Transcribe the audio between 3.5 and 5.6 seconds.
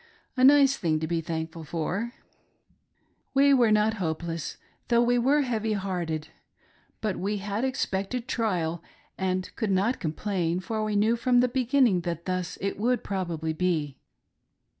were not hopeless, though we were